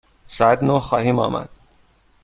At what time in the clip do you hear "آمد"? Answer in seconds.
1.19-1.49